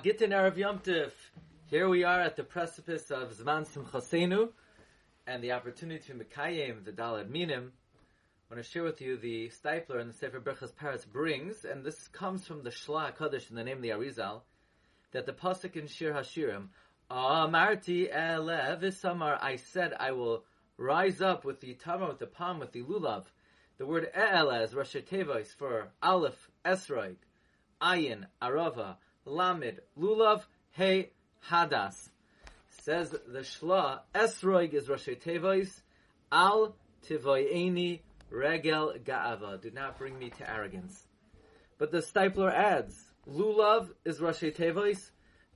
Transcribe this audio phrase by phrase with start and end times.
[0.00, 1.10] Gittin Erev Yom Tif.
[1.66, 4.48] Here we are at the precipice of Zman Simchasenu
[5.26, 7.72] and the opportunity to Mekayim, the Dalad Minim.
[8.50, 11.84] I want to share with you the Steipler and the Sefer Birchas Peretz brings, and
[11.84, 14.40] this comes from the Shla Kodesh in the name of the Arizal,
[15.12, 16.68] that the Pasuk in Shir Hashirim,
[17.10, 20.44] Amarti Elev I said I will
[20.78, 23.26] rise up with the Tamar, with the palm, with the Lulav.
[23.76, 27.16] The word E'ele is Tevois for Aleph, Esroig,
[27.82, 31.10] Ayin, Arava, Lamed, Lulav, Hey,
[31.48, 32.08] Hadas.
[32.82, 35.70] Says the Shla, Esroig is Rosh Tevois,
[36.30, 36.74] Al
[37.06, 38.00] Tivoyeni
[38.30, 39.60] Regel Ga'ava.
[39.60, 41.06] Do not bring me to arrogance.
[41.78, 45.10] But the Steipler adds, Lulav is Rosh Tevois,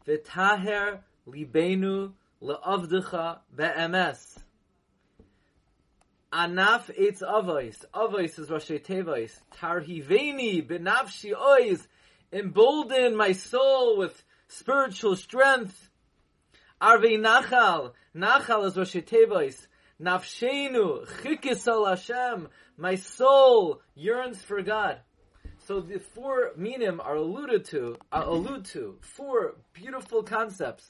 [0.07, 4.39] Vitaher Libenu Le'avdecha Be'emes.
[6.33, 7.85] Anaf eitz avos.
[7.95, 9.33] Avos is Rashi Tevois.
[9.55, 11.87] Tarhiveni benavshi ois.
[12.37, 15.89] Embolden my soul with spiritual strength.
[16.83, 17.93] Arvei nachal.
[18.15, 19.67] Nachal is Rashi Tevois.
[20.01, 22.49] Nafshenu chikis al Hashem.
[22.77, 24.99] My soul yearns for God.
[25.67, 30.85] So the four minim are alluded to, are allude to four beautiful concepts.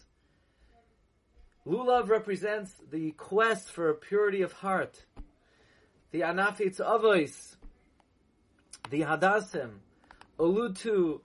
[1.64, 5.04] Lulav represents the quest for purity of heart
[6.12, 7.56] the Anafitz Avos,
[8.90, 9.70] the Hadassim,
[10.38, 11.20] allude to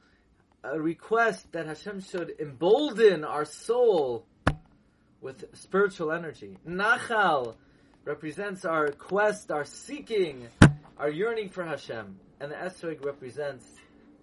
[0.63, 4.25] a request that Hashem should embolden our soul
[5.19, 6.57] with spiritual energy.
[6.67, 7.55] Nachal
[8.05, 10.47] represents our quest, our seeking,
[10.97, 12.19] our yearning for Hashem.
[12.39, 13.65] And the Esrog represents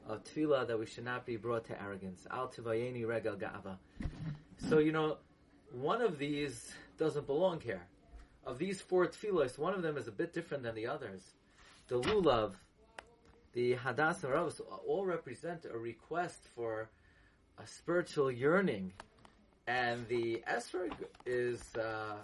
[0.08, 2.26] a tefillah that we should not be brought to arrogance.
[2.30, 3.76] Al tivayeni regel ga'ava.
[4.68, 5.18] So, you know,
[5.72, 7.82] one of these doesn't belong here
[8.48, 11.20] of these four tefillos, one of them is a bit different than the others.
[11.88, 12.54] The lulav,
[13.58, 16.88] the hadas and ravos, all represent a request for
[17.58, 18.92] a spiritual yearning,
[19.66, 20.92] and the esrog
[21.26, 22.18] is uh,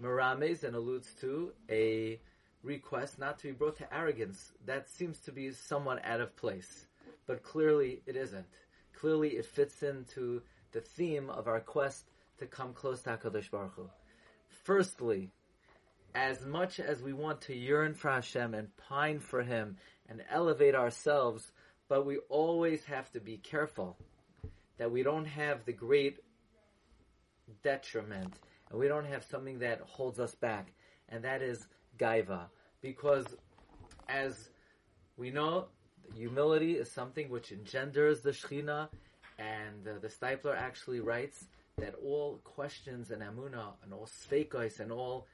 [0.00, 2.16] merames and alludes to a
[2.62, 4.52] request not to be brought to arrogance.
[4.64, 6.86] That seems to be somewhat out of place,
[7.26, 8.46] but clearly it isn't.
[8.94, 12.04] Clearly, it fits into the theme of our quest
[12.38, 13.90] to come close to Hakadosh Baruch Hu.
[14.62, 15.32] Firstly,
[16.14, 19.76] as much as we want to yearn for Hashem and pine for Him
[20.12, 21.50] and elevate ourselves,
[21.88, 23.96] but we always have to be careful
[24.76, 26.18] that we don't have the great
[27.62, 28.34] detriment
[28.70, 30.72] and we don't have something that holds us back,
[31.08, 31.66] and that is
[31.98, 32.44] gaiva.
[32.82, 33.26] Because
[34.06, 34.50] as
[35.16, 35.66] we know,
[36.14, 38.88] humility is something which engenders the Shechina,
[39.38, 41.44] and uh, the Steipler actually writes
[41.78, 45.26] that all questions and amuna and all sveikos and all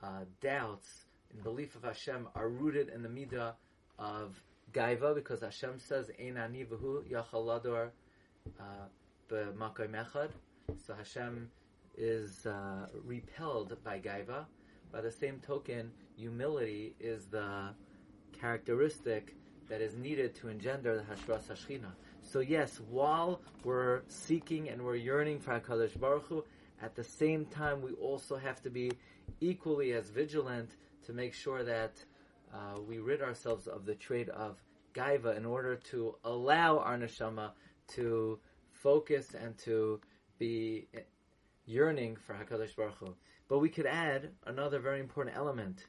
[0.00, 0.88] uh, doubts
[1.34, 3.54] in belief of Hashem are rooted in the midah
[3.98, 4.40] of
[4.72, 7.90] gaiva, because Hashem says, "Ein ani v'hu yachalador
[8.58, 8.62] uh,
[9.30, 10.30] b'makom echad."
[10.86, 11.50] So Hashem
[11.96, 14.46] is uh, repelled by gaiva.
[14.92, 17.74] By the same token, humility is the
[18.38, 19.34] characteristic
[19.68, 21.92] that is needed to engender the Hashras Hashchina.
[22.20, 26.44] So yes, while we're seeking and we're yearning for HaKadosh Baruch Hu,
[26.82, 28.92] at the same time we also have to be
[29.40, 32.04] equally as vigilant to make sure that
[32.52, 34.56] uh, we rid ourselves of the trait of
[34.94, 37.50] gaiva in order to allow our neshama
[37.88, 38.38] to
[38.72, 40.00] focus and to
[40.38, 40.88] be
[41.66, 43.14] yearning for Hakadosh Baruch Hu.
[43.48, 45.86] But we could add another very important element,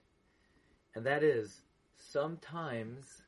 [0.95, 1.61] and that is
[1.95, 3.21] sometimes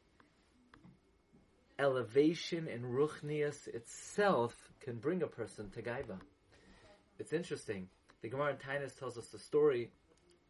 [1.79, 6.19] elevation in ruchnias itself can bring a person to gaiva.
[7.19, 7.87] It's interesting.
[8.21, 9.91] The Gemara in Taanis tells us the story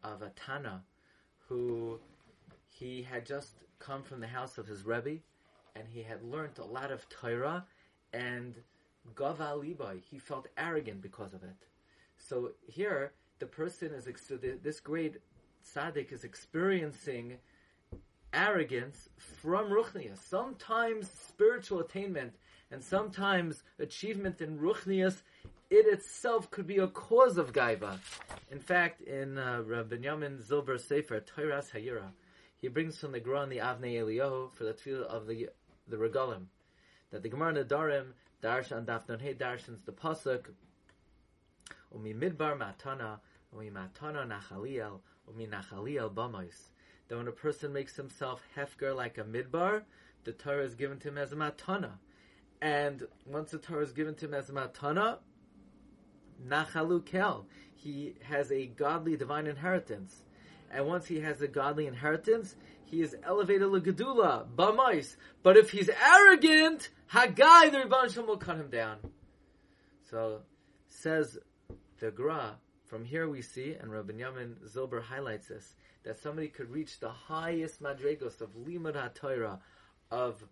[0.04, 0.84] of a Tana
[1.48, 2.00] who
[2.78, 5.18] he had just come from the house of his Rebbe
[5.76, 7.66] and he had learned a lot of Torah
[8.14, 8.56] and
[9.14, 11.56] Gava Libai, he felt arrogant because of it.
[12.18, 14.08] So here, the person is,
[14.64, 15.18] this great
[15.66, 17.38] tzaddik is experiencing
[18.34, 20.18] arrogance from Ruchnias.
[20.18, 22.34] Sometimes spiritual attainment
[22.72, 25.22] and sometimes achievement in Ruchnias
[25.70, 27.98] it itself could be a cause of gaiva.
[28.52, 32.12] In fact, in uh, Rabbi Yamin Zilber Sefer, Toiras Hayira,
[32.66, 35.50] he brings from the Gemara the Avnei Eliyahu for the tefillah of the
[35.88, 36.46] the regalim,
[37.12, 40.46] that the Gemara Nedarim darshan dafnon hey darshans the pasuk
[41.94, 43.20] umi midbar matana
[43.54, 46.72] umi matana nachaliel umi nachaliel bamos.
[47.08, 49.84] That when a person makes himself hefker like a midbar,
[50.24, 51.92] the Torah is given to him as a matana.
[52.64, 55.20] And once the Torah is given to him as a matana,
[56.44, 57.46] Nachalu Kel.
[57.76, 60.25] He has a godly divine inheritance.
[60.76, 65.16] And once he has the godly inheritance, he is elevated Gedula, Bamais.
[65.42, 68.98] But if he's arrogant, Hagai, the Rebbe will cut him down.
[70.10, 70.42] So
[70.90, 71.38] says
[72.00, 72.58] the Gra.
[72.88, 77.10] From here we see, and Rabbi Yamin Zilber highlights this, that somebody could reach the
[77.10, 79.60] highest madrigos of limud HaTorah,
[80.12, 80.46] of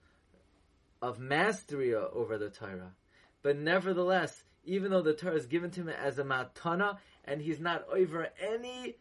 [1.01, 2.93] of mastery over the Torah.
[3.41, 7.59] But nevertheless, even though the Torah is given to him as a matana, and he's
[7.59, 8.95] not over any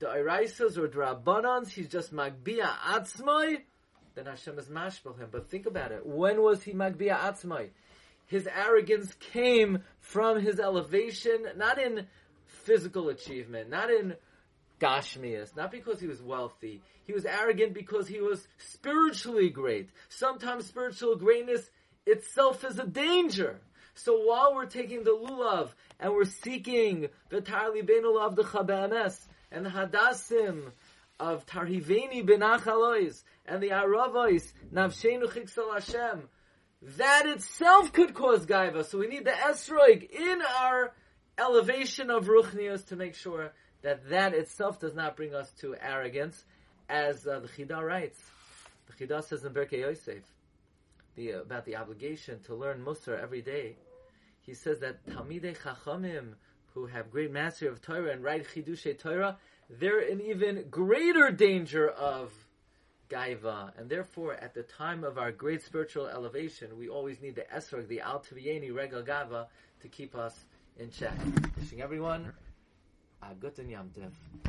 [0.00, 3.58] da'iraisas or drabanans, he's just magbia atzmai,
[4.14, 5.28] then Hashem is mashbel him.
[5.30, 6.06] But think about it.
[6.06, 7.70] When was he magbia atzmai?
[8.26, 12.06] His arrogance came from his elevation, not in
[12.46, 14.14] physical achievement, not in
[14.80, 16.80] Gashmias, not because he was wealthy.
[17.06, 19.90] He was arrogant because he was spiritually great.
[20.08, 21.68] Sometimes spiritual greatness
[22.06, 23.60] itself is a danger.
[23.94, 25.70] So while we're taking the lulav
[26.00, 29.20] and we're seeking the tarli of the chabames
[29.54, 30.72] and the hadassim
[31.20, 36.28] of tarhiveni benachalois and the aravois navshenu chiksal Hashem,
[36.96, 38.84] that itself could cause gaiva.
[38.84, 40.92] So we need the esroig in our
[41.38, 43.52] elevation of ruchnias to make sure
[43.82, 46.44] that that itself does not bring us to arrogance,
[46.88, 48.18] as uh, the Chida writes.
[48.86, 50.22] The Chida says in Birkei Yosef
[51.16, 53.76] the, about the obligation to learn Musar every day.
[54.40, 56.34] He says that Talmidei Chachamim,
[56.74, 59.38] who have great mastery of Torah and write Chidushay Torah,
[59.70, 62.32] they're in even greater danger of
[63.08, 67.46] gaiva, and therefore, at the time of our great spiritual elevation, we always need the
[67.54, 69.46] esrog, the al regal gava,
[69.80, 70.44] to keep us
[70.78, 71.16] in check.
[71.56, 72.32] Wishing everyone
[73.22, 74.10] a good Yom Tif.